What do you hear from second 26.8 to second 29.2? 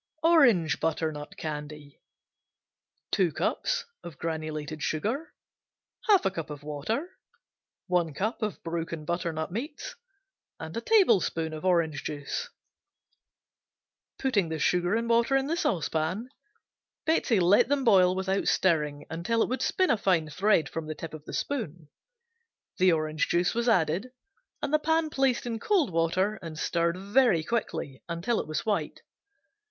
very quickly until it was white.